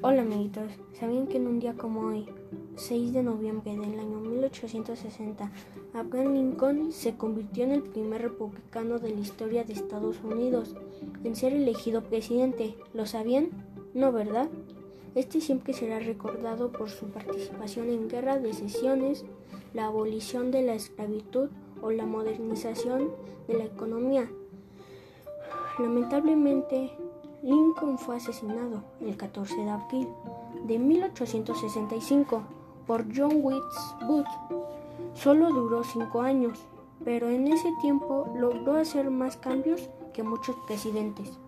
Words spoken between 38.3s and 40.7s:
logró hacer más cambios que muchos